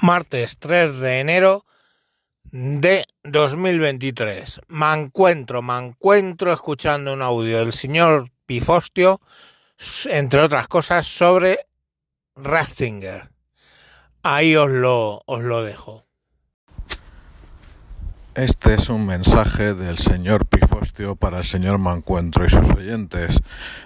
martes 0.00 0.56
3 0.58 0.98
de 0.98 1.20
enero 1.20 1.64
de 2.44 3.06
2023. 3.24 4.60
Me 4.68 4.92
encuentro, 4.94 5.62
me 5.62 5.78
encuentro 5.78 6.52
escuchando 6.52 7.12
un 7.12 7.22
audio 7.22 7.58
del 7.58 7.72
señor 7.72 8.30
Pifostio, 8.46 9.20
entre 10.06 10.40
otras 10.40 10.68
cosas, 10.68 11.06
sobre 11.06 11.66
Ratzinger. 12.36 13.30
Ahí 14.22 14.54
os 14.54 14.70
lo, 14.70 15.22
os 15.26 15.42
lo 15.42 15.64
dejo. 15.64 16.06
Este 18.34 18.74
es 18.74 18.88
un 18.88 19.04
mensaje 19.04 19.74
del 19.74 19.98
señor 19.98 20.46
Pifostio 20.46 21.16
para 21.16 21.38
el 21.38 21.44
señor 21.44 21.76
Mancuentro 21.76 22.46
y 22.46 22.48
sus 22.48 22.70
oyentes. 22.70 23.40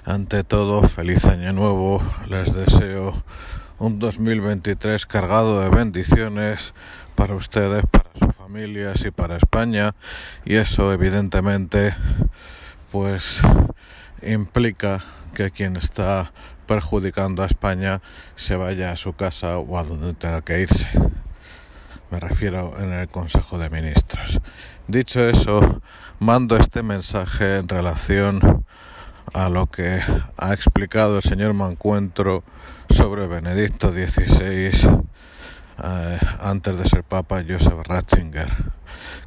Ante 0.04 0.44
todo, 0.44 0.86
feliz 0.88 1.24
año 1.24 1.52
nuevo. 1.52 2.00
Les 2.28 2.54
deseo 2.54 3.24
un 3.78 3.98
2023 3.98 5.04
cargado 5.06 5.60
de 5.60 5.68
bendiciones 5.68 6.72
para 7.14 7.34
ustedes, 7.34 7.84
para 7.86 8.08
sus 8.14 8.34
familias 8.34 9.04
y 9.04 9.10
para 9.10 9.36
España. 9.36 9.94
Y 10.44 10.54
eso 10.56 10.92
evidentemente 10.92 11.94
pues 12.90 13.42
implica 14.22 15.02
que 15.34 15.50
quien 15.50 15.76
está 15.76 16.32
perjudicando 16.66 17.42
a 17.42 17.46
España 17.46 18.00
se 18.34 18.56
vaya 18.56 18.92
a 18.92 18.96
su 18.96 19.12
casa 19.12 19.58
o 19.58 19.78
a 19.78 19.84
donde 19.84 20.14
tenga 20.14 20.42
que 20.42 20.60
irse. 20.62 20.88
Me 22.10 22.20
refiero 22.20 22.74
en 22.78 22.92
el 22.92 23.08
Consejo 23.08 23.58
de 23.58 23.68
Ministros. 23.68 24.40
Dicho 24.88 25.28
eso, 25.28 25.82
mando 26.18 26.56
este 26.56 26.82
mensaje 26.82 27.56
en 27.56 27.68
relación 27.68 28.55
a 29.32 29.48
lo 29.48 29.66
que 29.66 30.00
ha 30.36 30.52
explicado 30.52 31.16
el 31.16 31.22
señor 31.22 31.54
Mancuentro 31.54 32.42
sobre 32.90 33.26
Benedicto 33.26 33.92
XVI 33.92 34.70
eh, 35.82 36.18
antes 36.40 36.78
de 36.78 36.88
ser 36.88 37.04
Papa 37.04 37.42
Joseph 37.46 37.86
Ratzinger. 37.86 38.48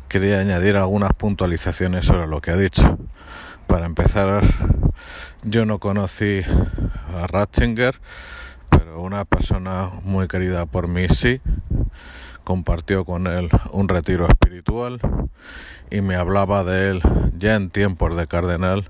Quería 0.08 0.40
añadir 0.40 0.78
algunas 0.78 1.14
puntualizaciones 1.14 2.06
sobre 2.06 2.28
lo 2.28 2.42
que 2.42 2.52
ha 2.52 2.58
dicho. 2.58 2.98
Para 3.68 3.86
empezar, 3.86 4.42
yo 5.44 5.66
no 5.66 5.80
conocí 5.80 6.42
a 7.14 7.28
Ratzinger, 7.28 8.00
pero 8.70 9.02
una 9.02 9.26
persona 9.26 9.92
muy 10.04 10.28
querida 10.28 10.66
por 10.66 10.88
mí 10.88 11.08
sí. 11.10 11.42
Compartió 12.44 13.06
con 13.06 13.28
él 13.28 13.50
un 13.72 13.88
retiro 13.88 14.28
espiritual 14.28 15.00
y 15.92 16.02
me 16.02 16.16
hablaba 16.16 16.64
de 16.64 16.90
él 16.90 17.02
ya 17.38 17.56
en 17.56 17.70
tiempos 17.70 18.16
de 18.18 18.26
cardenal 18.26 18.88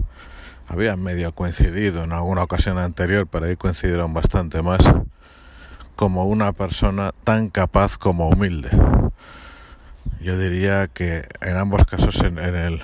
habían 0.70 1.02
medio 1.02 1.34
coincidido 1.34 2.04
en 2.04 2.14
alguna 2.14 2.44
ocasión 2.44 2.78
anterior, 2.78 3.28
pero 3.28 3.48
ahí 3.48 3.56
coincidieron 3.56 4.14
bastante 4.14 4.62
más, 4.62 4.80
como 5.96 6.26
una 6.26 6.54
persona 6.54 7.12
tan 7.24 7.50
capaz 7.50 7.98
como 7.98 8.30
humilde. 8.30 8.70
Yo 10.22 10.38
diría 10.38 10.88
que 10.88 11.28
en 11.42 11.58
ambos 11.58 11.86
casos 11.86 12.22
en, 12.22 12.38
el 12.38 12.82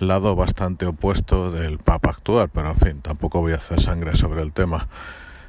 lado 0.00 0.34
bastante 0.34 0.86
opuesto 0.86 1.52
del 1.52 1.78
Papa 1.78 2.10
actual, 2.10 2.50
pero 2.52 2.70
en 2.70 2.76
fin, 2.76 3.00
tampoco 3.00 3.40
voy 3.40 3.52
a 3.52 3.56
hacer 3.56 3.80
sangre 3.80 4.16
sobre 4.16 4.42
el 4.42 4.52
tema. 4.52 4.88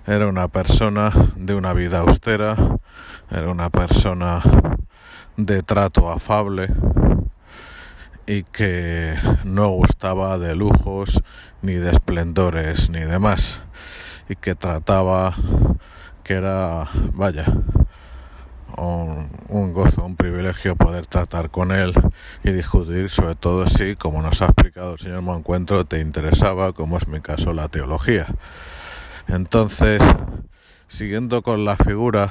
Era 0.06 0.28
una 0.28 0.48
persona 0.48 1.12
de 1.36 1.56
una 1.56 1.74
vida 1.74 2.00
austera, 2.00 2.56
era 3.32 3.50
una 3.50 3.72
persona 3.72 4.42
de 5.36 5.64
trato 5.64 6.12
afable, 6.12 6.70
y 8.28 8.44
que 8.44 9.16
no 9.44 9.70
gustaba 9.70 10.38
de 10.38 10.56
lujos 10.56 11.22
ni 11.62 11.74
de 11.74 11.92
esplendores 11.92 12.90
ni 12.90 13.02
demás 13.02 13.62
y 14.30 14.36
que 14.36 14.56
trataba 14.56 15.36
que 16.24 16.34
era 16.34 16.90
vaya 17.14 17.46
un, 18.78 19.74
gozo, 19.74 20.06
un 20.06 20.16
privilegio 20.16 20.76
poder 20.76 21.06
tratar 21.06 21.50
con 21.50 21.72
él 21.72 21.94
y 22.44 22.52
discutir 22.52 23.10
sobre 23.10 23.36
todo 23.36 23.68
si, 23.68 23.96
como 23.96 24.22
nos 24.22 24.42
ha 24.42 24.46
explicado 24.46 24.94
el 24.94 25.00
señor 25.00 25.22
Moncuentro, 25.22 25.86
te 25.86 26.00
interesaba, 26.00 26.74
como 26.74 26.98
es 26.98 27.08
mi 27.08 27.22
caso, 27.22 27.54
la 27.54 27.68
teología. 27.68 28.28
Entonces, 29.28 30.02
siguiendo 30.88 31.42
con 31.42 31.66
la 31.66 31.78
figura, 31.78 32.30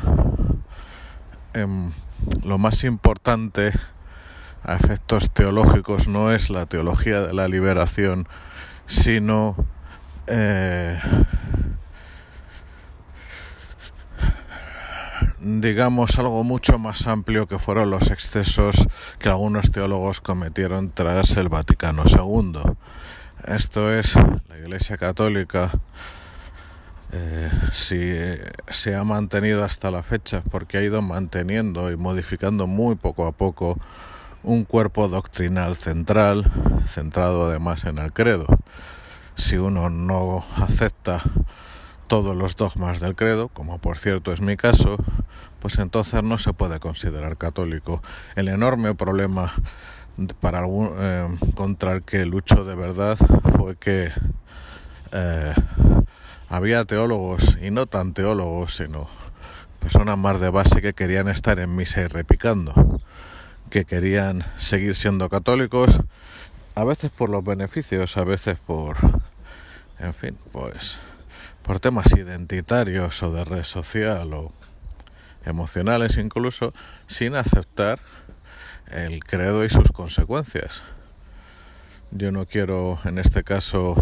em, 1.55 1.93
lo 2.44 2.59
más 2.59 2.84
importante 2.84 3.72
a 4.64 4.76
efectos 4.76 5.30
teológicos 5.30 6.08
no 6.08 6.32
es 6.32 6.50
la 6.50 6.66
teología 6.66 7.20
de 7.20 7.34
la 7.34 7.48
liberación, 7.48 8.26
sino 8.86 9.56
eh, 10.26 10.98
digamos 15.38 16.19
algo 16.19 16.42
mucho 16.44 16.78
más 16.78 17.06
amplio 17.06 17.47
que 17.47 17.58
fueron 17.58 17.91
los 17.91 18.10
excesos 18.10 18.88
que 19.19 19.28
algunos 19.28 19.70
teólogos 19.70 20.20
cometieron 20.20 20.91
tras 20.91 21.36
el 21.36 21.50
Vaticano 21.50 22.04
II. 22.06 22.60
Esto 23.46 23.92
es, 23.92 24.14
la 24.48 24.58
Iglesia 24.58 24.96
Católica 24.96 25.70
eh, 27.12 27.50
si 27.72 28.12
se 28.70 28.96
ha 28.96 29.04
mantenido 29.04 29.64
hasta 29.64 29.91
la 29.91 30.02
fecha 30.02 30.42
porque 30.50 30.78
ha 30.78 30.82
ido 30.82 31.00
manteniendo 31.02 31.92
y 31.92 31.96
modificando 31.96 32.66
muy 32.66 32.96
poco 32.96 33.26
a 33.26 33.32
poco 33.32 33.78
un 34.44 34.65
cuerpo 34.65 35.09
doctrinal 35.09 35.75
central, 35.75 36.50
centrado 36.87 37.47
además 37.47 37.84
en 37.84 37.99
el 37.99 38.12
credo. 38.12 38.47
Si 39.34 39.56
uno 39.56 39.91
no 39.91 40.44
acepta 40.56 41.22
todos 42.06 42.37
los 42.37 42.55
dogmas 42.55 43.00
del 43.00 43.16
credo, 43.16 43.49
como 43.49 43.78
por 43.78 43.99
cierto 43.99 44.32
es 44.32 44.41
mi 44.41 44.56
caso, 44.56 44.99
pues 45.60 45.78
entonces 45.78 46.22
no 46.22 46.38
se 46.38 46.53
puede 46.53 46.78
considerar 46.78 47.38
católico. 47.38 48.03
El 48.37 48.49
enorme 48.49 48.94
problema 48.94 49.53
para 50.41 50.62
eh, 50.66 51.26
contra 51.55 51.93
el 51.93 52.03
que 52.03 52.26
luchó 52.26 52.65
de 52.65 52.75
verdad 52.76 53.16
fue 53.56 53.76
que 53.76 54.12
eh, 55.12 55.55
había 56.50 56.84
teólogos 56.84 57.56
y 57.62 57.71
no 57.71 57.87
tan 57.87 58.12
teólogos, 58.12 58.76
sino 58.76 59.09
personas 59.81 60.19
más 60.19 60.38
de 60.38 60.50
base 60.50 60.82
que 60.82 60.93
querían 60.93 61.28
estar 61.28 61.59
en 61.59 61.75
misa 61.75 62.03
y 62.03 62.06
repicando 62.09 63.00
que 63.75 63.85
querían 63.85 64.45
seguir 64.57 64.95
siendo 64.95 65.29
católicos, 65.29 65.99
a 66.77 66.85
veces 66.85 67.11
por 67.11 67.29
los 67.29 67.43
beneficios, 67.43 68.17
a 68.17 68.23
veces 68.23 68.57
por, 68.65 68.97
en 69.99 70.15
fin, 70.15 70.39
pues 70.53 71.01
por 71.65 71.81
temas 71.81 72.07
identitarios 72.12 73.21
o 73.25 73.33
de 73.33 73.45
red 73.45 73.65
social 73.65 74.33
o 74.33 74.53
emocionales 75.45 76.19
incluso, 76.19 76.73
sin 77.09 77.35
aceptar 77.35 77.99
el 78.93 79.25
credo 79.25 79.65
y 79.65 79.71
sus 79.71 79.91
consecuencias. 79.91 80.85
Yo 82.12 82.31
no 82.31 82.47
quiero 82.47 83.01
en 83.05 83.19
este 83.19 83.43
caso 83.43 83.97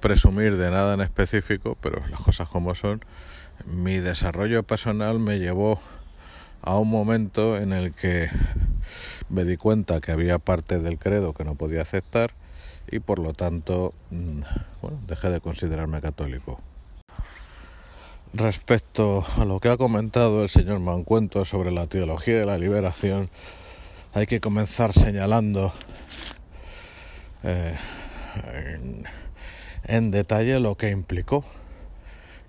presumir 0.00 0.56
de 0.56 0.70
nada 0.70 0.94
en 0.94 1.02
específico, 1.02 1.76
pero 1.82 2.02
las 2.08 2.20
cosas 2.20 2.48
como 2.48 2.74
son, 2.74 3.04
mi 3.66 3.98
desarrollo 3.98 4.62
personal 4.62 5.18
me 5.18 5.40
llevó 5.40 5.78
a 6.66 6.78
un 6.78 6.90
momento 6.90 7.56
en 7.56 7.72
el 7.72 7.94
que 7.94 8.28
me 9.28 9.44
di 9.44 9.56
cuenta 9.56 10.00
que 10.00 10.10
había 10.10 10.38
parte 10.38 10.80
del 10.80 10.98
credo 10.98 11.32
que 11.32 11.44
no 11.44 11.54
podía 11.54 11.82
aceptar 11.82 12.34
y 12.90 12.98
por 12.98 13.20
lo 13.20 13.32
tanto 13.32 13.94
mm, 14.10 14.40
dejé 15.06 15.30
de 15.30 15.40
considerarme 15.40 16.00
católico. 16.00 16.60
Respecto 18.34 19.24
a 19.38 19.44
lo 19.44 19.60
que 19.60 19.68
ha 19.68 19.76
comentado 19.76 20.42
el 20.42 20.48
señor 20.48 20.80
Mancuento 20.80 21.44
sobre 21.44 21.70
la 21.70 21.86
teología 21.86 22.40
de 22.40 22.46
la 22.46 22.58
liberación, 22.58 23.30
hay 24.12 24.26
que 24.26 24.40
comenzar 24.40 24.92
señalando 24.92 25.72
eh, 27.44 27.76
en 29.84 30.10
detalle 30.10 30.58
lo 30.58 30.74
que 30.74 30.90
implicó 30.90 31.44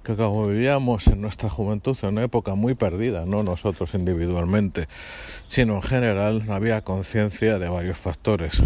que 0.08 0.16
como 0.16 0.48
vivíamos 0.48 1.08
en 1.08 1.20
nuestra 1.20 1.50
juventud 1.50 1.98
en 2.02 2.10
una 2.12 2.24
época 2.24 2.56
muy 2.56 2.76
perdida, 2.76 3.26
no 3.26 3.44
nosotros 3.44 3.94
individualmente, 3.94 4.88
sino 5.50 5.76
en 5.76 5.82
general, 5.82 6.46
no 6.46 6.54
había 6.54 6.82
conciencia 6.82 7.60
de 7.60 7.68
varios 7.68 7.98
factores. 7.98 8.64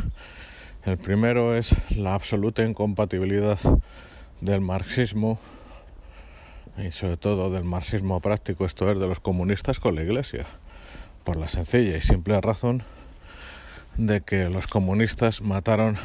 El 0.85 0.99
primero 0.99 1.55
es 1.55 1.73
la 1.97 2.13
absoluta 2.13 2.63
incompatibilidad 2.63 3.57
del 4.39 4.61
marxismo 4.61 5.39
y 6.77 6.91
sobre 6.91 7.17
todo 7.17 7.49
del 7.49 7.63
marxismo 7.63 8.19
práctico, 8.19 8.67
esto 8.67 8.91
es 8.91 8.99
de 8.99 9.07
los 9.07 9.19
comunistas 9.19 9.79
con 9.79 9.95
la 9.95 10.03
Iglesia, 10.03 10.45
por 11.23 11.37
la 11.37 11.49
sencilla 11.49 11.97
y 11.97 12.01
simple 12.01 12.39
razón 12.39 12.83
de 13.97 14.21
que 14.21 14.47
los 14.47 14.67
comunistas 14.67 15.41
mataron 15.41 15.97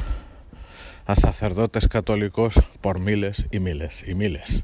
a 1.05 1.15
sacerdotes 1.15 1.87
católicos 1.87 2.55
por 2.81 2.99
miles 2.99 3.45
y 3.51 3.59
miles 3.59 4.03
y 4.07 4.15
miles 4.15 4.63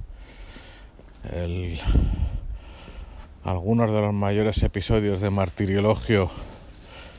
algunos 3.44 3.92
de 3.92 4.02
los 4.02 4.14
mayores 4.14 4.62
episodios 4.64 5.22
de 5.22 5.30
martiriologio 5.30 6.30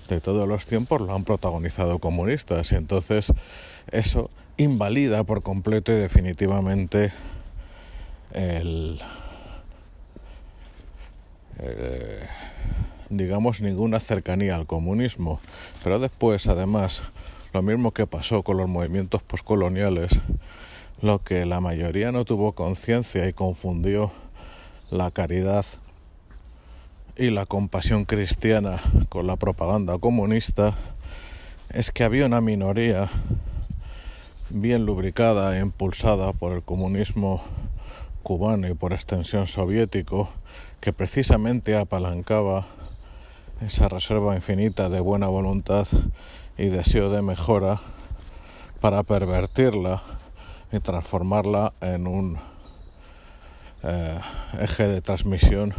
de 0.09 0.21
todos 0.21 0.47
los 0.47 0.67
tiempos 0.67 1.01
lo 1.01 1.15
han 1.15 1.25
protagonizado 1.25 1.99
comunistas 1.99 2.73
y 2.73 2.75
entonces 2.75 3.33
eso 3.91 4.31
invalida 4.57 5.25
por 5.25 5.43
completo 5.43 5.93
y 5.93 5.97
definitivamente 5.97 7.13
el, 8.33 9.01
eh, 11.59 12.27
digamos, 13.09 13.61
ninguna 13.61 14.01
cercanía 14.01 14.57
al 14.57 14.67
comunismo. 14.67 15.41
Pero 15.83 15.99
después, 15.99 16.47
además, 16.49 17.03
lo 17.53 17.63
mismo 17.63 17.93
que 17.93 18.07
pasó 18.07 18.43
con 18.43 18.57
los 18.57 18.69
movimientos 18.69 19.23
poscoloniales, 19.23 20.21
lo 21.01 21.23
que 21.23 21.45
la 21.45 21.61
mayoría 21.61 22.13
no 22.13 22.25
tuvo 22.25 22.53
conciencia 22.53 23.29
y 23.29 23.33
confundió 23.33 24.13
la 24.91 25.11
caridad 25.11 25.67
y 27.17 27.31
la 27.31 27.47
compasión 27.47 28.05
cristiana 28.05 28.81
con 29.09 29.27
la 29.27 29.37
propaganda 29.37 29.99
comunista, 29.99 30.75
es 31.71 31.93
que 31.93 32.05
había 32.05 32.27
una 32.27 32.41
minoría 32.41 33.09
bien 34.51 34.85
lubricada 34.87 35.57
e 35.57 35.61
impulsada 35.61 36.33
por 36.33 36.53
el 36.53 36.63
comunismo 36.63 37.43
cubano 38.23 38.69
y 38.69 38.75
por 38.75 38.93
extensión 38.93 39.47
soviético, 39.47 40.29
que 40.81 40.93
precisamente 40.93 41.77
apalancaba 41.77 42.67
esa 43.61 43.89
reserva 43.89 44.35
infinita 44.35 44.89
de 44.89 45.01
buena 45.01 45.29
voluntad 45.29 45.87
y 46.59 46.67
deseo 46.67 47.11
de 47.11 47.23
mejora 47.23 47.81
para 48.81 49.03
pervertirla 49.03 50.03
y 50.75 50.81
transformarla 50.81 51.73
en 51.81 52.07
un 52.07 52.39
eh, 53.83 54.19
eje 54.61 54.89
de 54.89 55.01
transmisión 55.01 55.75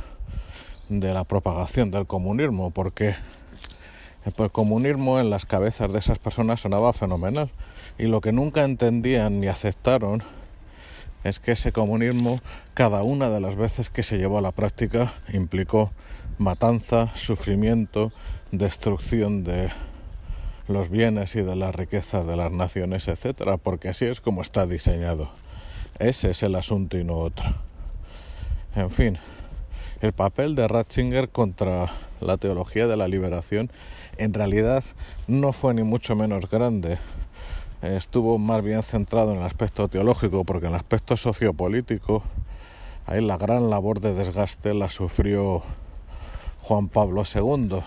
de 0.90 1.14
la 1.14 1.24
propagación 1.24 1.92
del 1.92 2.06
comunismo, 2.06 2.72
porque 2.72 3.16
el 4.26 4.52
comunismo 4.52 5.20
en 5.20 5.30
las 5.30 5.46
cabezas 5.46 5.92
de 5.92 6.00
esas 6.00 6.20
personas 6.20 6.62
sonaba 6.62 6.94
fenomenal. 6.94 7.52
Y 7.98 8.08
lo 8.08 8.22
que 8.22 8.32
nunca 8.32 8.64
entendían 8.64 9.40
ni 9.40 9.48
aceptaron 9.48 10.24
es 11.24 11.40
que 11.40 11.54
ese 11.54 11.72
comunismo, 11.72 12.40
cada 12.74 13.02
una 13.04 13.30
de 13.30 13.40
las 13.40 13.56
veces 13.56 13.90
que 13.90 14.04
se 14.04 14.18
llevó 14.18 14.38
a 14.38 14.42
la 14.42 14.52
práctica, 14.52 15.14
implicó 15.34 15.92
matanza, 16.38 17.10
sufrimiento, 17.16 18.12
destrucción 18.52 19.44
de 19.44 19.72
los 20.68 20.90
bienes 20.90 21.36
y 21.36 21.42
de 21.42 21.56
las 21.56 21.76
riquezas 21.76 22.26
de 22.26 22.36
las 22.36 22.52
naciones, 22.52 23.08
etcétera, 23.08 23.58
porque 23.58 23.90
así 23.90 24.06
es 24.06 24.22
como 24.22 24.42
está 24.42 24.66
diseñado. 24.66 25.30
Ese 26.00 26.32
es 26.32 26.44
el 26.44 26.56
asunto 26.56 26.98
y 26.98 27.04
no 27.04 27.18
otro. 27.18 27.46
En 28.76 28.90
fin, 28.90 29.18
el 30.02 30.12
papel 30.12 30.56
de 30.56 30.68
Ratzinger 30.68 31.30
contra 31.30 31.92
la 32.20 32.38
teología 32.38 32.88
de 32.88 32.98
la 32.98 33.08
liberación 33.08 33.70
en 34.18 34.34
realidad 34.34 34.84
no 35.28 35.54
fue 35.54 35.74
ni 35.74 35.84
mucho 35.84 36.16
menos 36.16 36.50
grande. 36.50 36.98
Estuvo 37.82 38.38
más 38.38 38.64
bien 38.64 38.82
centrado 38.84 39.32
en 39.32 39.38
el 39.38 39.44
aspecto 39.44 39.88
teológico, 39.88 40.44
porque 40.44 40.66
en 40.66 40.74
el 40.74 40.80
aspecto 40.80 41.16
sociopolítico, 41.16 42.24
ahí 43.06 43.22
la 43.22 43.38
gran 43.38 43.70
labor 43.70 44.00
de 44.00 44.14
desgaste 44.14 44.74
la 44.74 44.90
sufrió 44.90 45.62
Juan 46.62 46.88
Pablo 46.88 47.24
II, 47.24 47.82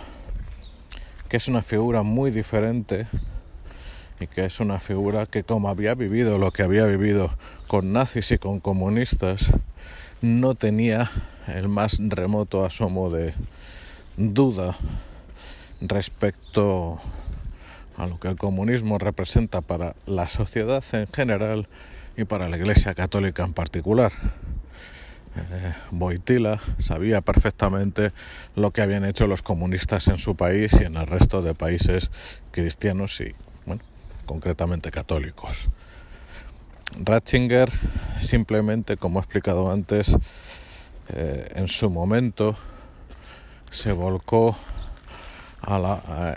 que 1.29 1.37
es 1.37 1.49
una 1.49 1.63
figura 1.63 2.03
muy 2.03 2.31
diferente 2.31 3.07
y 4.21 4.27
que 4.27 4.45
es 4.45 4.61
una 4.61 4.81
figura 4.81 5.27
que 5.27 5.45
como 5.45 5.69
había 5.69 5.95
vivido 5.95 6.39
lo 6.39 6.51
que 6.51 6.63
había 6.63 6.87
vivido 6.87 7.31
con 7.67 7.93
nazis 7.93 8.31
y 8.33 8.39
con 8.39 8.61
comunistas, 8.61 9.51
no 10.23 10.55
tenía 10.55 11.11
el 11.47 11.69
más 11.69 11.99
remoto 12.01 12.65
asomo 12.65 13.11
de 13.11 13.35
duda 14.17 14.77
respecto 15.81 16.99
a 17.97 18.07
lo 18.07 18.19
que 18.19 18.29
el 18.29 18.37
comunismo 18.37 18.99
representa 18.99 19.61
para 19.61 19.95
la 20.07 20.29
sociedad 20.29 20.83
en 20.93 21.07
general 21.09 21.69
y 22.17 22.25
para 22.25 22.49
la 22.49 22.57
Iglesia 22.57 22.95
Católica 22.95 23.45
en 23.45 23.53
particular. 23.53 24.13
Eh, 25.37 25.75
Boitila 25.91 26.61
sabía 26.79 27.21
perfectamente 27.21 28.13
lo 28.57 28.71
que 28.71 28.83
habían 28.83 29.05
hecho 29.05 29.27
los 29.27 29.43
comunistas 29.43 30.09
en 30.09 30.19
su 30.19 30.37
país 30.37 30.73
y 30.81 30.85
en 30.85 30.97
el 30.97 31.07
resto 31.07 31.43
de 31.43 31.55
países 31.55 32.11
cristianos 32.51 33.21
y, 33.21 33.35
bueno, 33.67 33.83
concretamente 34.27 34.91
católicos. 34.91 35.69
Ratzinger 36.99 37.71
simplemente, 38.21 38.97
como 38.97 39.19
he 39.19 39.23
explicado 39.23 39.71
antes, 39.71 40.17
eh, 41.11 41.49
en 41.55 41.69
su 41.69 41.91
momento 41.91 42.57
se 43.71 43.93
volcó 43.93 44.57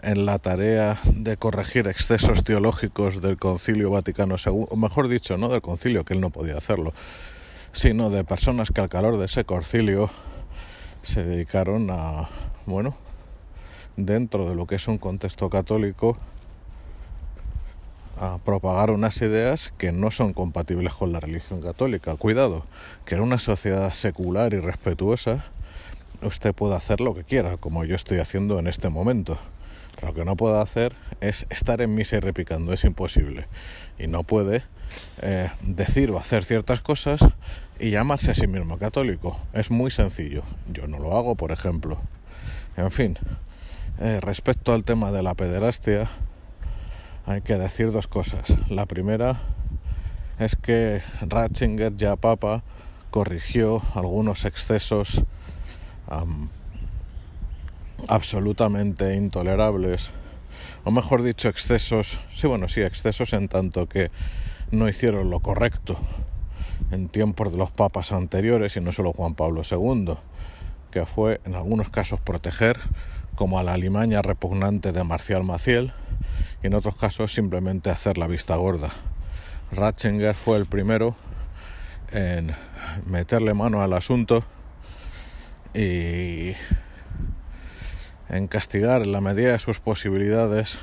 en 0.04 0.26
la 0.26 0.40
tarea 0.40 1.00
de 1.06 1.38
corregir 1.38 1.88
excesos 1.88 2.44
teológicos 2.44 3.22
del 3.22 3.38
Concilio 3.38 3.90
Vaticano 3.90 4.36
II, 4.44 4.66
o 4.70 4.76
mejor 4.76 5.08
dicho, 5.08 5.38
no 5.38 5.48
del 5.48 5.62
concilio, 5.62 6.04
que 6.04 6.14
él 6.14 6.22
no 6.22 6.32
podía 6.32 6.58
hacerlo, 6.58 6.94
sino 7.74 8.10
de 8.10 8.24
personas 8.24 8.72
que 8.72 8.82
al 8.82 8.90
calor 8.90 9.18
de 9.18 9.26
ese 9.26 9.46
concilio 9.46 10.10
se 11.02 11.24
dedicaron 11.24 11.90
a, 11.92 12.30
bueno, 12.66 12.96
dentro 13.96 14.48
de 14.50 14.56
lo 14.56 14.68
que 14.68 14.76
es 14.76 14.88
un 14.88 14.98
contexto 14.98 15.50
católico, 15.50 16.18
a 18.20 18.38
propagar 18.38 18.92
unas 18.92 19.20
ideas 19.22 19.74
que 19.80 19.92
no 19.92 20.12
son 20.12 20.34
compatibles 20.34 20.94
con 20.94 21.12
la 21.12 21.20
religión 21.20 21.60
católica. 21.60 22.16
Cuidado, 22.16 22.66
que 23.04 23.16
en 23.16 23.22
una 23.22 23.40
sociedad 23.40 23.92
secular 23.92 24.54
y 24.54 24.60
respetuosa 24.60 25.46
usted 26.22 26.54
puede 26.54 26.76
hacer 26.76 27.02
lo 27.02 27.16
que 27.16 27.24
quiera, 27.24 27.58
como 27.58 27.84
yo 27.84 27.96
estoy 27.96 28.20
haciendo 28.20 28.60
en 28.60 28.68
este 28.68 28.90
momento. 28.90 29.40
lo 30.04 30.14
que 30.14 30.24
no 30.24 30.36
puedo 30.36 30.62
hacer 30.62 30.94
es 31.20 31.48
estar 31.50 31.82
en 31.82 31.96
misa 31.96 32.18
y 32.18 32.20
repicando, 32.20 32.74
es 32.74 32.84
imposible. 32.84 33.48
Y 33.98 34.08
no 34.08 34.24
puede 34.24 34.64
eh, 35.22 35.50
decir 35.62 36.12
o 36.12 36.20
hacer 36.20 36.44
ciertas 36.44 36.82
cosas 36.82 37.22
y 37.80 37.92
llamarse 37.92 38.32
a 38.32 38.36
sí 38.36 38.48
mismo 38.48 38.78
católico. 38.78 39.40
Es 39.54 39.72
muy 39.72 39.92
sencillo. 39.92 40.44
Yo 40.72 40.88
no 40.88 41.00
lo 41.00 41.18
hago, 41.18 41.36
por 41.36 41.52
ejemplo. 41.52 42.00
En 42.78 42.92
fin, 42.92 43.18
eh, 44.00 44.20
respecto 44.22 44.74
al 44.74 44.84
tema 44.84 45.12
de 45.12 45.24
la 45.24 45.34
pederastia, 45.34 46.10
hay 47.26 47.42
que 47.42 47.58
decir 47.58 47.92
dos 47.92 48.08
cosas. 48.08 48.54
La 48.70 48.86
primera 48.86 49.42
es 50.40 50.56
que 50.56 51.02
Ratzinger, 51.22 51.96
ya 51.96 52.16
papa, 52.16 52.64
corrigió 53.12 53.82
algunos 53.94 54.46
excesos 54.46 55.24
absolutamente 58.08 59.16
intolerables, 59.16 60.12
o 60.84 60.92
mejor 60.92 61.24
dicho, 61.24 61.48
excesos, 61.48 62.20
sí, 62.34 62.48
bueno, 62.48 62.68
sí, 62.68 62.82
excesos 62.82 63.34
en 63.34 63.48
tanto 63.48 63.88
que 63.88 64.12
no 64.72 64.88
hicieron 64.88 65.30
lo 65.30 65.42
correcto 65.42 65.98
en 66.92 67.10
tiempos 67.10 67.52
de 67.52 67.58
los 67.58 67.72
papas 67.72 68.12
anteriores 68.12 68.76
y 68.78 68.82
no 68.82 68.92
solo 68.92 69.14
Juan 69.14 69.36
Pablo 69.36 69.62
II, 69.70 70.16
que 70.92 71.06
fue 71.06 71.42
en 71.46 71.56
algunos 71.56 71.90
casos 71.90 72.20
proteger, 72.20 72.80
como 73.36 73.60
a 73.60 73.64
la 73.64 73.74
alimaña 73.74 74.22
repugnante 74.22 74.92
de 74.92 75.04
Marcial 75.04 75.44
Maciel, 75.44 75.94
y 76.64 76.68
en 76.68 76.74
otros 76.74 76.96
casos 76.96 77.34
simplemente 77.34 77.90
hacer 77.90 78.18
la 78.18 78.28
vista 78.28 78.56
gorda. 78.56 78.90
Ratzinger 79.72 80.36
fue 80.36 80.58
el 80.58 80.66
primero 80.66 81.16
en 82.12 82.54
meterle 83.06 83.54
mano 83.54 83.82
al 83.82 83.94
asunto 83.94 84.44
y 85.74 86.54
en 88.30 88.48
castigar 88.48 89.02
en 89.02 89.14
la 89.14 89.22
medida 89.22 89.54
de 89.54 89.60
sus 89.60 89.80
posibilidades 89.80 90.78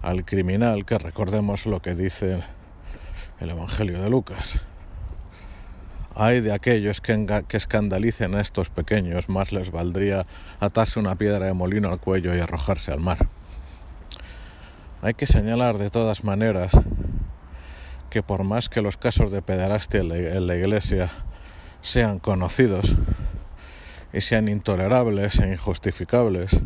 al 0.00 0.24
criminal, 0.24 0.86
que 0.86 0.96
recordemos 0.96 1.66
lo 1.66 1.80
que 1.82 1.94
dice 1.94 2.42
el 3.40 3.50
Evangelio 3.50 4.00
de 4.00 4.10
Lucas. 4.10 4.60
Hay 6.14 6.40
de 6.40 6.52
aquellos 6.52 7.00
que, 7.00 7.44
que 7.48 7.56
escandalicen 7.56 8.34
a 8.34 8.40
estos 8.40 8.68
pequeños, 8.68 9.28
más 9.28 9.52
les 9.52 9.70
valdría 9.70 10.26
atarse 10.60 11.00
una 11.00 11.14
piedra 11.14 11.46
de 11.46 11.52
molino 11.54 11.88
al 11.90 12.00
cuello 12.00 12.34
y 12.34 12.40
arrojarse 12.40 12.92
al 12.92 13.00
mar. 13.00 13.28
Hay 15.02 15.14
que 15.14 15.26
señalar 15.26 15.78
de 15.78 15.88
todas 15.88 16.24
maneras 16.24 16.72
que 18.10 18.22
por 18.22 18.44
más 18.44 18.68
que 18.68 18.82
los 18.82 18.96
casos 18.96 19.30
de 19.30 19.40
pederastia 19.40 20.00
en 20.00 20.46
la 20.46 20.56
iglesia 20.56 21.10
sean 21.80 22.18
conocidos 22.18 22.96
y 24.12 24.20
sean 24.20 24.48
intolerables 24.48 25.38
e 25.38 25.50
injustificables, 25.50 26.60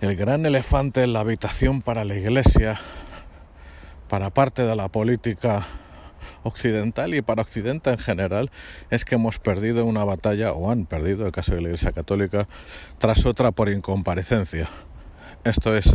el 0.00 0.16
gran 0.16 0.46
elefante 0.46 1.02
en 1.02 1.12
la 1.12 1.20
habitación 1.20 1.82
para 1.82 2.04
la 2.04 2.14
iglesia, 2.14 2.78
para 4.10 4.30
parte 4.30 4.62
de 4.62 4.74
la 4.74 4.88
política 4.88 5.64
occidental 6.42 7.14
y 7.14 7.22
para 7.22 7.42
Occidente 7.42 7.90
en 7.90 7.98
general 7.98 8.50
es 8.90 9.04
que 9.04 9.14
hemos 9.14 9.38
perdido 9.38 9.84
una 9.84 10.02
batalla, 10.02 10.52
o 10.52 10.72
han 10.72 10.84
perdido, 10.84 11.26
el 11.26 11.32
caso 11.32 11.54
de 11.54 11.60
la 11.60 11.68
Iglesia 11.68 11.92
Católica, 11.92 12.48
tras 12.98 13.24
otra 13.24 13.52
por 13.52 13.68
incomparecencia. 13.68 14.68
Esto 15.44 15.76
es, 15.76 15.94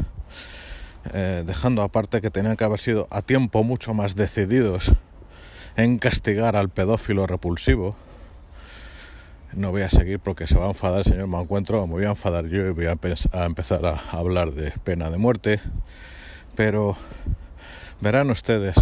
eh, 1.13 1.43
dejando 1.45 1.81
aparte 1.81 2.21
que 2.21 2.31
tenían 2.31 2.55
que 2.55 2.63
haber 2.63 2.79
sido 2.79 3.09
a 3.11 3.21
tiempo 3.21 3.63
mucho 3.63 3.93
más 3.93 4.15
decididos 4.15 4.93
en 5.75 5.99
castigar 5.99 6.55
al 6.55 6.69
pedófilo 6.69 7.27
repulsivo. 7.27 7.97
No 9.51 9.71
voy 9.71 9.81
a 9.81 9.89
seguir 9.89 10.19
porque 10.19 10.47
se 10.47 10.57
va 10.57 10.67
a 10.67 10.69
enfadar 10.69 10.99
el 10.99 11.03
señor 11.03 11.27
Mancuentro, 11.27 11.85
me 11.85 11.95
voy 11.95 12.05
a 12.05 12.09
enfadar 12.11 12.45
yo 12.45 12.65
y 12.65 12.69
voy 12.71 12.85
a, 12.85 12.97
a 13.33 13.45
empezar 13.45 13.85
a 13.85 14.01
hablar 14.11 14.53
de 14.53 14.71
pena 14.71 15.09
de 15.09 15.17
muerte. 15.17 15.59
Pero 16.55 16.95
verán 18.05 18.29
ustedes, 18.29 18.75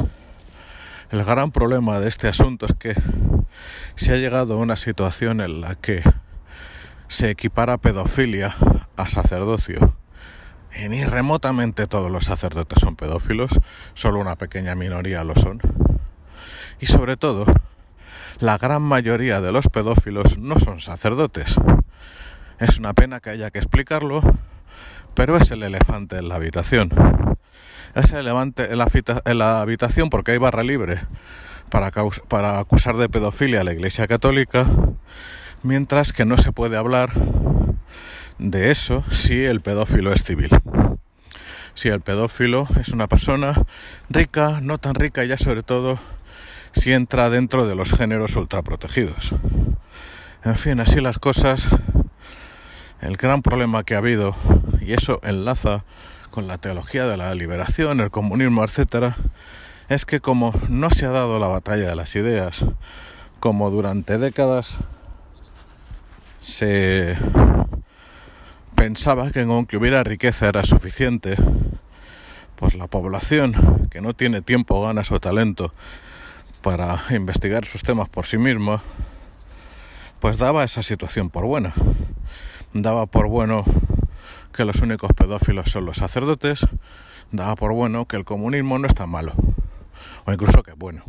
el 1.09 1.23
gran 1.23 1.53
problema 1.53 2.01
de 2.01 2.09
este 2.09 2.27
asunto 2.27 2.65
es 2.65 2.73
que 2.73 2.93
se 3.95 4.11
ha 4.11 4.17
llegado 4.17 4.55
a 4.55 4.57
una 4.57 4.75
situación 4.75 5.39
en 5.39 5.61
la 5.61 5.75
que 5.75 6.03
se 7.07 7.29
equipara 7.29 7.77
pedofilia 7.77 8.53
a 8.97 9.07
sacerdocio. 9.07 9.95
Y 10.75 10.89
ni 10.89 11.05
remotamente 11.05 11.87
todos 11.87 12.11
los 12.11 12.25
sacerdotes 12.25 12.81
son 12.81 12.97
pedófilos, 12.97 13.57
solo 13.93 14.19
una 14.19 14.35
pequeña 14.35 14.75
minoría 14.75 15.23
lo 15.23 15.35
son. 15.35 15.61
Y 16.81 16.87
sobre 16.87 17.15
todo, 17.15 17.45
la 18.39 18.57
gran 18.57 18.81
mayoría 18.81 19.39
de 19.39 19.53
los 19.53 19.69
pedófilos 19.69 20.37
no 20.37 20.59
son 20.59 20.81
sacerdotes. 20.81 21.55
Es 22.59 22.77
una 22.77 22.91
pena 22.91 23.21
que 23.21 23.29
haya 23.29 23.51
que 23.51 23.59
explicarlo, 23.59 24.21
pero 25.13 25.37
es 25.37 25.49
el 25.51 25.63
elefante 25.63 26.17
en 26.17 26.27
la 26.27 26.35
habitación. 26.35 27.32
Es 27.95 28.11
el 28.11 28.19
elefante 28.19 28.69
en 28.71 29.37
la, 29.37 29.61
habitación 29.61 30.09
porque 30.09 30.31
hay 30.31 30.37
barra 30.37 30.63
libre 30.63 31.01
para, 31.69 31.91
para 32.27 32.59
acusar 32.59 32.97
de 32.97 33.09
pedofilia 33.09 33.61
a 33.61 33.63
la 33.63 33.73
Iglesia 33.73 34.07
Católica, 34.07 34.65
mientras 35.61 36.13
que 36.13 36.25
no 36.25 36.37
se 36.37 36.51
puede 36.51 36.77
hablar 36.77 37.11
de 38.39 38.71
eso 38.71 39.03
si 39.11 39.43
el 39.43 39.61
pedófilo 39.61 40.11
es 40.11 40.23
civil. 40.23 40.49
Si 41.75 41.89
el 41.89 42.01
pedófilo 42.01 42.67
es 42.79 42.89
una 42.89 43.07
persona 43.07 43.53
rica, 44.09 44.59
no 44.61 44.77
tan 44.77 44.95
rica, 44.95 45.23
ya 45.23 45.37
sobre 45.37 45.63
todo 45.63 45.97
si 46.73 46.93
entra 46.93 47.29
dentro 47.29 47.65
de 47.65 47.75
los 47.75 47.93
géneros 47.93 48.35
ultraprotegidos. 48.35 49.33
En 50.43 50.55
fin, 50.55 50.79
así 50.79 50.99
las 50.99 51.19
cosas. 51.19 51.69
El 53.01 53.17
gran 53.17 53.41
problema 53.41 53.83
que 53.83 53.95
ha 53.95 53.99
habido, 53.99 54.35
y 54.81 54.93
eso 54.93 55.19
enlaza 55.23 55.83
con 56.33 56.47
la 56.47 56.57
teología 56.57 57.05
de 57.05 57.15
la 57.15 57.35
liberación, 57.35 57.99
el 57.99 58.09
comunismo, 58.09 58.63
etcétera, 58.63 59.17
es 59.87 60.03
que 60.03 60.19
como 60.19 60.51
no 60.67 60.89
se 60.89 61.05
ha 61.05 61.11
dado 61.11 61.37
la 61.37 61.45
batalla 61.45 61.87
de 61.87 61.95
las 61.95 62.15
ideas, 62.15 62.65
como 63.39 63.69
durante 63.69 64.17
décadas 64.17 64.77
se 66.41 67.15
pensaba 68.73 69.29
que 69.29 69.41
aunque 69.41 69.77
hubiera 69.77 70.03
riqueza 70.03 70.47
era 70.47 70.65
suficiente, 70.65 71.35
pues 72.55 72.73
la 72.73 72.87
población 72.87 73.87
que 73.91 74.01
no 74.01 74.15
tiene 74.15 74.41
tiempo, 74.41 74.81
ganas 74.81 75.11
o 75.11 75.19
talento 75.19 75.71
para 76.63 76.99
investigar 77.11 77.65
sus 77.65 77.83
temas 77.83 78.09
por 78.09 78.25
sí 78.25 78.39
misma, 78.39 78.81
pues 80.19 80.39
daba 80.39 80.63
esa 80.63 80.81
situación 80.81 81.29
por 81.29 81.45
buena. 81.45 81.75
Daba 82.73 83.05
por 83.05 83.27
bueno 83.27 83.65
que 84.53 84.65
los 84.65 84.77
únicos 84.77 85.11
pedófilos 85.15 85.71
son 85.71 85.85
los 85.85 85.97
sacerdotes, 85.97 86.65
daba 87.31 87.55
por 87.55 87.73
bueno 87.73 88.05
que 88.05 88.15
el 88.15 88.23
comunismo 88.23 88.79
no 88.79 88.87
es 88.87 88.95
tan 88.95 89.09
malo, 89.09 89.33
o 90.25 90.31
incluso 90.31 90.63
que 90.63 90.71
es 90.71 90.77
bueno. 90.77 91.03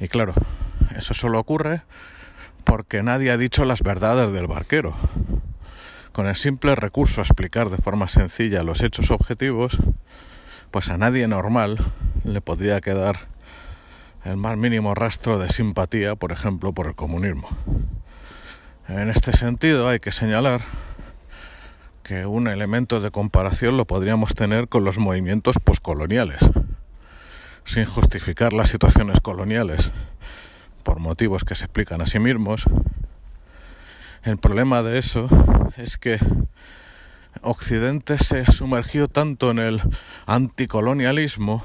Y 0.00 0.08
claro, 0.08 0.34
eso 0.96 1.14
solo 1.14 1.38
ocurre 1.38 1.82
porque 2.64 3.02
nadie 3.02 3.30
ha 3.30 3.36
dicho 3.36 3.64
las 3.64 3.82
verdades 3.82 4.32
del 4.32 4.46
barquero. 4.46 4.94
Con 6.12 6.26
el 6.26 6.36
simple 6.36 6.74
recurso 6.76 7.20
a 7.20 7.24
explicar 7.24 7.70
de 7.70 7.76
forma 7.76 8.08
sencilla 8.08 8.62
los 8.62 8.80
hechos 8.80 9.10
objetivos, 9.10 9.78
pues 10.70 10.88
a 10.88 10.96
nadie 10.96 11.26
normal 11.28 11.78
le 12.24 12.40
podría 12.40 12.80
quedar 12.80 13.28
el 14.24 14.36
más 14.36 14.56
mínimo 14.56 14.94
rastro 14.94 15.38
de 15.38 15.50
simpatía, 15.50 16.16
por 16.16 16.32
ejemplo, 16.32 16.72
por 16.72 16.86
el 16.86 16.94
comunismo. 16.94 17.48
En 18.88 19.10
este 19.10 19.32
sentido 19.32 19.88
hay 19.88 20.00
que 20.00 20.12
señalar 20.12 20.62
que 22.04 22.26
un 22.26 22.48
elemento 22.48 23.00
de 23.00 23.10
comparación 23.10 23.78
lo 23.78 23.86
podríamos 23.86 24.34
tener 24.34 24.68
con 24.68 24.84
los 24.84 24.98
movimientos 24.98 25.56
poscoloniales, 25.58 26.38
sin 27.64 27.86
justificar 27.86 28.52
las 28.52 28.68
situaciones 28.68 29.20
coloniales 29.20 29.90
por 30.82 31.00
motivos 31.00 31.44
que 31.44 31.54
se 31.54 31.64
explican 31.64 32.02
a 32.02 32.06
sí 32.06 32.18
mismos. 32.18 32.66
El 34.22 34.36
problema 34.36 34.82
de 34.82 34.98
eso 34.98 35.28
es 35.78 35.96
que 35.96 36.18
Occidente 37.40 38.18
se 38.18 38.44
sumergió 38.52 39.08
tanto 39.08 39.50
en 39.50 39.58
el 39.58 39.80
anticolonialismo 40.26 41.64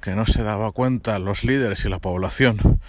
que 0.00 0.14
no 0.14 0.24
se 0.24 0.42
daba 0.42 0.72
cuenta 0.72 1.18
los 1.18 1.44
líderes 1.44 1.84
y 1.84 1.90
la 1.90 1.98
población 1.98 2.80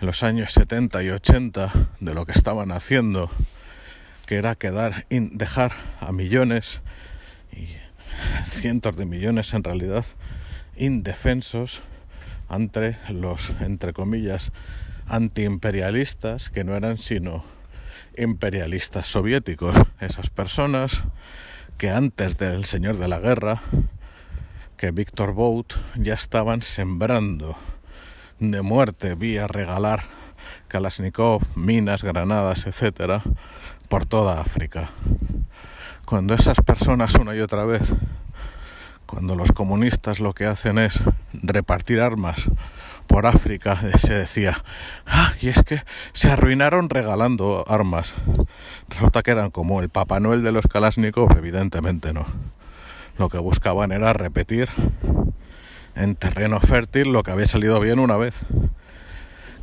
en 0.00 0.06
los 0.06 0.22
años 0.22 0.52
70 0.52 1.02
y 1.02 1.10
80 1.10 1.72
de 2.00 2.14
lo 2.14 2.24
que 2.24 2.32
estaban 2.32 2.72
haciendo, 2.72 3.30
que 4.26 4.36
era 4.36 4.54
quedar, 4.54 5.06
dejar 5.10 5.72
a 6.00 6.12
millones 6.12 6.80
y 7.52 7.66
cientos 8.44 8.96
de 8.96 9.06
millones 9.06 9.54
en 9.54 9.64
realidad 9.64 10.04
indefensos 10.76 11.82
ante 12.48 12.96
los, 13.08 13.52
entre 13.60 13.92
comillas, 13.92 14.52
antiimperialistas, 15.06 16.50
que 16.50 16.64
no 16.64 16.76
eran 16.76 16.98
sino 16.98 17.44
imperialistas 18.16 19.08
soviéticos, 19.08 19.76
esas 20.00 20.30
personas 20.30 21.02
que 21.78 21.90
antes 21.90 22.38
del 22.38 22.64
señor 22.64 22.98
de 22.98 23.08
la 23.08 23.18
guerra 23.18 23.60
que 24.76 24.90
Víctor 24.90 25.32
Bout 25.32 25.74
ya 25.96 26.14
estaban 26.14 26.62
sembrando 26.62 27.56
de 28.38 28.62
muerte 28.62 29.14
vía 29.14 29.46
regalar 29.46 30.04
Kalashnikov, 30.68 31.42
minas, 31.56 32.02
granadas, 32.02 32.66
etcétera, 32.66 33.22
por 33.88 34.06
toda 34.06 34.40
África. 34.40 34.90
Cuando 36.04 36.34
esas 36.34 36.58
personas 36.60 37.14
una 37.14 37.34
y 37.34 37.40
otra 37.40 37.64
vez, 37.64 37.94
cuando 39.06 39.34
los 39.34 39.52
comunistas 39.52 40.20
lo 40.20 40.32
que 40.32 40.46
hacen 40.46 40.78
es 40.78 41.02
repartir 41.32 42.00
armas 42.00 42.48
por 43.06 43.26
África, 43.26 43.80
se 43.98 44.14
decía, 44.14 44.56
ah, 45.06 45.32
y 45.40 45.48
es 45.48 45.62
que 45.62 45.82
se 46.12 46.30
arruinaron 46.30 46.90
regalando 46.90 47.64
armas. 47.68 48.14
Resulta 48.88 49.22
que 49.22 49.30
eran 49.30 49.50
como 49.50 49.80
el 49.80 49.88
Papá 49.88 50.20
Noel 50.20 50.42
de 50.42 50.52
los 50.52 50.66
Kalashnikov, 50.66 51.36
evidentemente 51.36 52.12
no 52.12 52.26
lo 53.18 53.28
que 53.28 53.38
buscaban 53.38 53.92
era 53.92 54.12
repetir 54.12 54.68
en 55.94 56.16
terreno 56.16 56.60
fértil 56.60 57.12
lo 57.12 57.22
que 57.22 57.30
había 57.30 57.46
salido 57.46 57.78
bien 57.80 57.98
una 57.98 58.16
vez, 58.16 58.40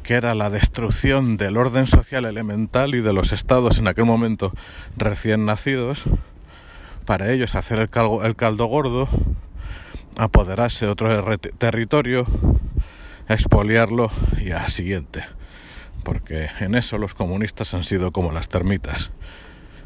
que 0.04 0.16
era 0.16 0.34
la 0.36 0.50
destrucción 0.50 1.38
del 1.38 1.58
orden 1.58 1.88
social 1.88 2.26
elemental 2.26 2.96
y 2.96 3.02
de 3.02 3.14
los 3.14 3.32
estados 3.32 3.80
en 3.80 3.88
aquel 3.88 4.06
momento 4.06 4.52
recién 4.98 5.46
nacidos, 5.46 6.04
para 7.06 7.32
ellos 7.32 7.56
hacer 7.56 7.80
el, 7.80 7.90
caldo, 7.90 8.66
gordo, 8.66 9.10
apoderarse 10.18 10.86
de 10.86 10.92
otro 10.92 11.38
territorio, 11.58 12.26
expoliarlo 13.28 14.12
y 14.40 14.52
a 14.52 14.68
siguiente, 14.68 15.24
porque 16.04 16.50
en 16.60 16.76
eso 16.76 16.98
los 16.98 17.14
comunistas 17.14 17.74
han 17.74 17.84
sido 17.84 18.12
como 18.12 18.32
las 18.32 18.50
termitas. 18.50 19.12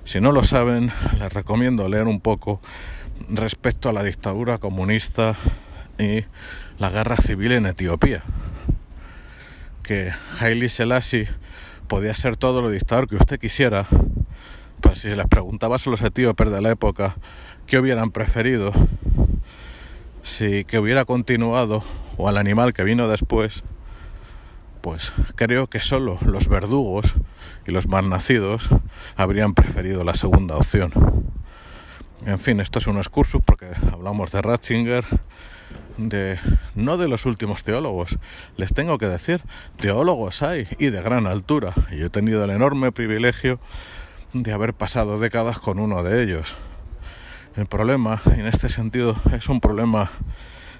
Si 0.03 0.21
no 0.21 0.31
lo 0.31 0.43
saben, 0.43 0.91
les 1.19 1.33
recomiendo 1.33 1.87
leer 1.89 2.03
un 2.03 2.19
poco 2.19 2.61
respecto 3.29 3.89
a 3.89 3.93
la 3.93 4.03
dictadura 4.03 4.59
comunista 4.59 5.35
y 5.97 6.25
la 6.77 6.89
guerra 6.89 7.17
civil 7.17 7.53
en 7.53 7.65
Etiopía. 7.65 8.23
Que 9.85 10.11
Haile 10.39 10.67
Selassie 10.67 11.27
podía 11.87 12.15
ser 12.15 12.37
todo 12.37 12.63
lo 12.63 12.71
dictador 12.71 13.07
que 13.07 13.17
usted 13.17 13.39
quisiera, 13.39 13.85
pues 14.81 14.99
si 14.99 15.09
les 15.09 15.27
preguntaba 15.27 15.75
a 15.75 15.89
los 15.89 16.01
etíopes 16.01 16.49
de 16.49 16.59
la 16.59 16.71
época 16.71 17.15
qué 17.67 17.77
hubieran 17.77 18.09
preferido, 18.09 18.73
si 20.23 20.63
que 20.65 20.79
hubiera 20.79 21.05
continuado 21.05 21.83
o 22.17 22.27
al 22.27 22.37
animal 22.37 22.73
que 22.73 22.83
vino 22.83 23.07
después, 23.07 23.63
pues 24.81 25.13
creo 25.35 25.67
que 25.67 25.81
solo 25.81 26.17
los 26.25 26.47
verdugos 26.47 27.13
y 27.67 27.71
los 27.71 27.87
malnacidos 27.87 28.69
habrían 29.15 29.53
preferido 29.53 30.03
la 30.03 30.15
segunda 30.15 30.55
opción. 30.55 30.93
En 32.25 32.39
fin, 32.39 32.59
esto 32.59 32.79
es 32.79 32.87
un 32.87 32.97
excursus 32.97 33.43
porque 33.45 33.67
hablamos 33.93 34.31
de 34.31 34.41
Ratzinger, 34.41 35.05
no 35.97 36.97
de 36.97 37.07
los 37.07 37.25
últimos 37.25 37.63
teólogos. 37.63 38.17
Les 38.57 38.73
tengo 38.73 38.97
que 38.97 39.07
decir, 39.07 39.41
teólogos 39.77 40.43
hay 40.43 40.67
y 40.77 40.89
de 40.89 41.01
gran 41.01 41.27
altura. 41.27 41.73
Y 41.91 42.03
he 42.03 42.09
tenido 42.09 42.43
el 42.43 42.49
enorme 42.49 42.91
privilegio 42.91 43.59
de 44.33 44.51
haber 44.51 44.73
pasado 44.73 45.19
décadas 45.19 45.59
con 45.59 45.79
uno 45.79 46.03
de 46.03 46.23
ellos. 46.23 46.55
El 47.55 47.67
problema, 47.67 48.21
en 48.35 48.47
este 48.47 48.67
sentido, 48.67 49.15
es 49.31 49.47
un 49.47 49.61
problema, 49.61 50.11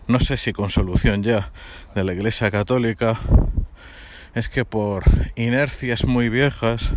no 0.08 0.20
sé 0.20 0.36
si 0.36 0.52
con 0.52 0.70
solución 0.70 1.24
ya, 1.24 1.52
de 1.96 2.04
la 2.04 2.14
Iglesia 2.14 2.52
Católica, 2.52 3.18
es 4.34 4.50
que 4.50 4.66
por 4.66 5.06
inercias 5.36 6.04
muy 6.04 6.28
viejas 6.28 6.94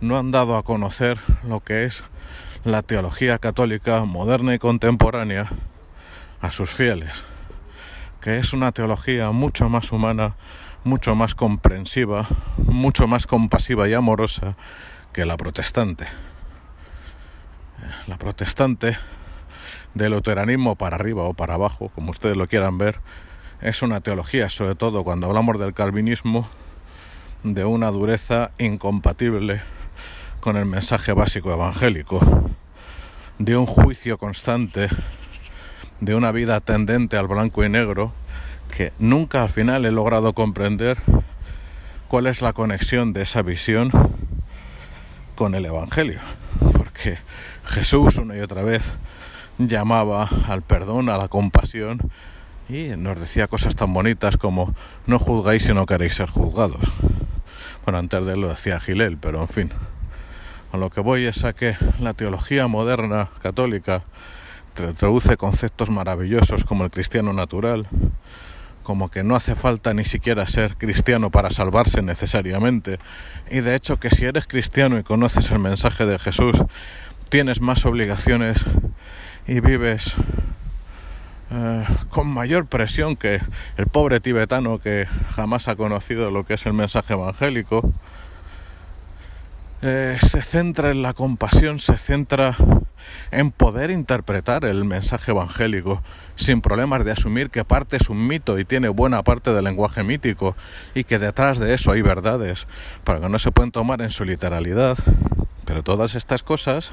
no 0.00 0.16
han 0.18 0.30
dado 0.30 0.56
a 0.56 0.62
conocer 0.62 1.18
lo 1.42 1.58
que 1.58 1.82
es 1.84 2.04
la 2.64 2.82
teología 2.82 3.38
católica 3.38 4.04
moderna 4.04 4.54
y 4.54 4.60
contemporánea 4.60 5.50
a 6.40 6.52
sus 6.52 6.70
fieles, 6.70 7.24
que 8.22 8.38
es 8.38 8.52
una 8.52 8.70
teología 8.70 9.32
mucho 9.32 9.68
más 9.68 9.90
humana, 9.90 10.36
mucho 10.84 11.16
más 11.16 11.34
comprensiva, 11.34 12.28
mucho 12.56 13.08
más 13.08 13.26
compasiva 13.26 13.88
y 13.88 13.94
amorosa 13.94 14.54
que 15.12 15.26
la 15.26 15.36
protestante. 15.36 16.06
La 18.06 18.18
protestante 18.18 18.96
del 19.94 20.12
luteranismo 20.12 20.76
para 20.76 20.94
arriba 20.94 21.24
o 21.24 21.34
para 21.34 21.54
abajo, 21.54 21.90
como 21.96 22.12
ustedes 22.12 22.36
lo 22.36 22.46
quieran 22.46 22.78
ver, 22.78 23.00
es 23.60 23.82
una 23.82 24.00
teología, 24.00 24.48
sobre 24.50 24.76
todo 24.76 25.02
cuando 25.02 25.26
hablamos 25.26 25.58
del 25.58 25.74
calvinismo, 25.74 26.48
de 27.42 27.64
una 27.64 27.90
dureza 27.90 28.52
incompatible 28.58 29.62
con 30.40 30.56
el 30.56 30.64
mensaje 30.64 31.12
básico 31.12 31.52
evangélico, 31.52 32.20
de 33.38 33.56
un 33.56 33.66
juicio 33.66 34.16
constante, 34.16 34.88
de 36.02 36.16
una 36.16 36.32
vida 36.32 36.60
tendente 36.60 37.16
al 37.16 37.28
blanco 37.28 37.64
y 37.64 37.68
negro, 37.68 38.12
que 38.76 38.92
nunca 38.98 39.44
al 39.44 39.50
final 39.50 39.86
he 39.86 39.92
logrado 39.92 40.32
comprender 40.32 40.98
cuál 42.08 42.26
es 42.26 42.42
la 42.42 42.52
conexión 42.52 43.12
de 43.12 43.22
esa 43.22 43.42
visión 43.42 43.92
con 45.36 45.54
el 45.54 45.64
Evangelio. 45.64 46.18
Porque 46.76 47.18
Jesús 47.64 48.16
una 48.16 48.36
y 48.36 48.40
otra 48.40 48.62
vez 48.62 48.82
llamaba 49.58 50.28
al 50.48 50.62
perdón, 50.62 51.08
a 51.08 51.16
la 51.16 51.28
compasión 51.28 52.10
y 52.68 52.96
nos 52.96 53.20
decía 53.20 53.46
cosas 53.46 53.76
tan 53.76 53.92
bonitas 53.92 54.36
como 54.36 54.74
no 55.06 55.20
juzgáis 55.20 55.62
si 55.62 55.72
no 55.72 55.86
queréis 55.86 56.16
ser 56.16 56.28
juzgados. 56.28 56.82
Bueno, 57.84 57.98
antes 57.98 58.26
de 58.26 58.32
él 58.32 58.40
lo 58.40 58.48
decía 58.48 58.80
Gilel, 58.80 59.18
pero 59.18 59.40
en 59.40 59.48
fin. 59.48 59.70
A 60.72 60.78
lo 60.78 60.90
que 60.90 61.00
voy 61.00 61.26
es 61.26 61.44
a 61.44 61.52
que 61.52 61.76
la 62.00 62.14
teología 62.14 62.66
moderna 62.66 63.28
católica 63.40 64.02
introduce 64.80 65.36
conceptos 65.36 65.90
maravillosos 65.90 66.64
como 66.64 66.84
el 66.84 66.90
cristiano 66.90 67.32
natural, 67.32 67.86
como 68.82 69.10
que 69.10 69.22
no 69.22 69.36
hace 69.36 69.54
falta 69.54 69.92
ni 69.94 70.04
siquiera 70.04 70.46
ser 70.46 70.76
cristiano 70.76 71.30
para 71.30 71.50
salvarse 71.50 72.02
necesariamente, 72.02 72.98
y 73.50 73.60
de 73.60 73.74
hecho 73.74 74.00
que 74.00 74.10
si 74.10 74.24
eres 74.24 74.46
cristiano 74.46 74.98
y 74.98 75.02
conoces 75.02 75.50
el 75.50 75.58
mensaje 75.58 76.06
de 76.06 76.18
Jesús, 76.18 76.64
tienes 77.28 77.60
más 77.60 77.84
obligaciones 77.84 78.64
y 79.46 79.60
vives 79.60 80.14
eh, 81.50 81.84
con 82.08 82.28
mayor 82.28 82.66
presión 82.66 83.16
que 83.16 83.40
el 83.76 83.86
pobre 83.86 84.20
tibetano 84.20 84.78
que 84.78 85.06
jamás 85.36 85.68
ha 85.68 85.76
conocido 85.76 86.30
lo 86.30 86.44
que 86.44 86.54
es 86.54 86.64
el 86.66 86.72
mensaje 86.72 87.12
evangélico, 87.12 87.92
eh, 89.84 90.16
se 90.20 90.42
centra 90.42 90.90
en 90.90 91.02
la 91.02 91.12
compasión, 91.12 91.80
se 91.80 91.98
centra 91.98 92.56
en 93.32 93.50
poder 93.50 93.90
interpretar 93.90 94.64
el 94.64 94.84
mensaje 94.84 95.32
evangélico 95.32 96.00
sin 96.36 96.60
problemas 96.60 97.04
de 97.04 97.10
asumir 97.10 97.50
que 97.50 97.64
parte 97.64 97.96
es 97.96 98.08
un 98.08 98.28
mito 98.28 98.60
y 98.60 98.64
tiene 98.64 98.88
buena 98.88 99.24
parte 99.24 99.52
del 99.52 99.64
lenguaje 99.64 100.04
mítico 100.04 100.56
y 100.94 101.02
que 101.02 101.18
detrás 101.18 101.58
de 101.58 101.74
eso 101.74 101.90
hay 101.90 102.00
verdades 102.00 102.68
para 103.02 103.20
que 103.20 103.28
no 103.28 103.40
se 103.40 103.50
pueden 103.50 103.72
tomar 103.72 104.02
en 104.02 104.10
su 104.10 104.24
literalidad. 104.24 104.96
Pero 105.64 105.82
todas 105.82 106.14
estas 106.14 106.44
cosas 106.44 106.92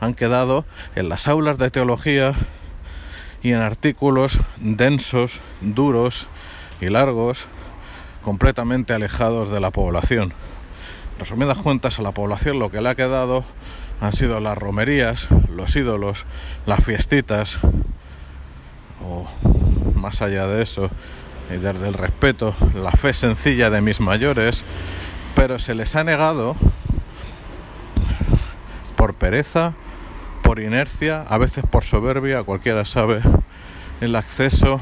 han 0.00 0.12
quedado 0.12 0.66
en 0.96 1.08
las 1.08 1.28
aulas 1.28 1.56
de 1.56 1.70
teología 1.70 2.34
y 3.42 3.52
en 3.52 3.60
artículos 3.60 4.38
densos, 4.58 5.40
duros 5.62 6.28
y 6.78 6.90
largos, 6.90 7.46
completamente 8.22 8.92
alejados 8.92 9.50
de 9.50 9.60
la 9.60 9.70
población 9.70 10.34
resumidas 11.18 11.58
cuentas, 11.58 11.98
a 11.98 12.02
la 12.02 12.12
población 12.12 12.58
lo 12.58 12.70
que 12.70 12.80
le 12.80 12.88
ha 12.88 12.94
quedado 12.94 13.44
han 14.00 14.12
sido 14.12 14.40
las 14.40 14.56
romerías, 14.56 15.28
los 15.50 15.74
ídolos, 15.74 16.26
las 16.66 16.84
fiestitas, 16.84 17.58
o 19.04 19.26
más 19.94 20.22
allá 20.22 20.46
de 20.46 20.62
eso, 20.62 20.90
y 21.50 21.56
desde 21.56 21.88
el 21.88 21.94
respeto, 21.94 22.54
la 22.74 22.92
fe 22.92 23.12
sencilla 23.12 23.70
de 23.70 23.80
mis 23.80 24.00
mayores, 24.00 24.64
pero 25.34 25.58
se 25.58 25.74
les 25.74 25.96
ha 25.96 26.04
negado 26.04 26.54
por 28.96 29.14
pereza, 29.14 29.74
por 30.42 30.60
inercia, 30.60 31.22
a 31.28 31.38
veces 31.38 31.64
por 31.68 31.84
soberbia, 31.84 32.42
cualquiera 32.42 32.84
sabe, 32.84 33.20
el 34.00 34.14
acceso 34.14 34.80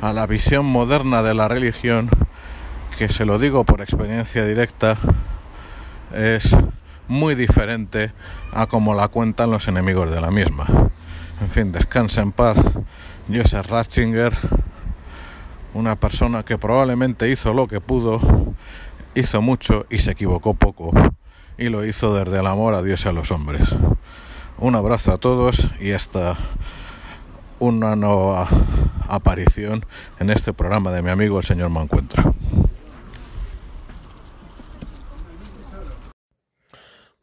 a 0.00 0.12
la 0.12 0.26
visión 0.26 0.66
moderna 0.66 1.22
de 1.22 1.34
la 1.34 1.48
religión, 1.48 2.10
que 2.98 3.08
se 3.08 3.24
lo 3.24 3.38
digo 3.38 3.64
por 3.64 3.80
experiencia 3.80 4.44
directa, 4.44 4.96
es 6.14 6.56
muy 7.08 7.34
diferente 7.34 8.12
a 8.52 8.66
como 8.66 8.94
la 8.94 9.08
cuentan 9.08 9.50
los 9.50 9.68
enemigos 9.68 10.10
de 10.10 10.20
la 10.20 10.30
misma. 10.30 10.66
En 11.40 11.48
fin, 11.48 11.72
descansa 11.72 12.22
en 12.22 12.32
paz 12.32 12.56
Joseph 13.32 13.66
Ratzinger, 13.68 14.32
una 15.74 15.96
persona 15.96 16.44
que 16.44 16.58
probablemente 16.58 17.28
hizo 17.30 17.52
lo 17.52 17.66
que 17.66 17.80
pudo, 17.80 18.20
hizo 19.14 19.42
mucho 19.42 19.86
y 19.90 19.98
se 19.98 20.12
equivocó 20.12 20.54
poco, 20.54 20.92
y 21.58 21.68
lo 21.68 21.84
hizo 21.84 22.14
desde 22.14 22.40
el 22.40 22.46
amor 22.46 22.74
a 22.74 22.82
Dios 22.82 23.04
y 23.04 23.08
a 23.08 23.12
los 23.12 23.30
hombres. 23.30 23.74
Un 24.58 24.76
abrazo 24.76 25.12
a 25.12 25.18
todos 25.18 25.70
y 25.80 25.92
hasta 25.92 26.36
una 27.58 27.96
nueva 27.96 28.48
aparición 29.08 29.84
en 30.18 30.30
este 30.30 30.52
programa 30.52 30.90
de 30.92 31.02
mi 31.02 31.10
amigo 31.10 31.38
el 31.38 31.44
señor 31.44 31.70
Mancuentro. 31.70 32.34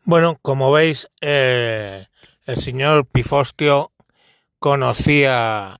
Bueno, 0.09 0.39
como 0.41 0.71
veis, 0.71 1.07
eh, 1.21 2.07
el 2.47 2.57
señor 2.57 3.05
Pifostio 3.05 3.91
conocía 4.57 5.77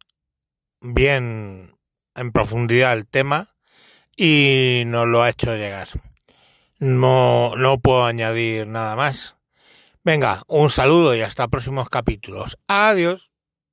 bien 0.81 1.75
en 2.13 2.31
profundidad 2.31 2.93
el 2.93 3.07
tema 3.07 3.47
y 4.15 4.83
nos 4.85 5.07
lo 5.07 5.23
ha 5.23 5.29
hecho 5.29 5.55
llegar. 5.55 5.87
No, 6.77 7.55
no 7.55 7.79
puedo 7.79 8.05
añadir 8.05 8.67
nada 8.67 8.95
más. 8.95 9.35
Venga, 10.03 10.43
un 10.45 10.69
saludo 10.69 11.15
y 11.15 11.21
hasta 11.21 11.47
próximos 11.47 11.89
capítulos. 11.89 12.59
Adiós. 12.67 13.28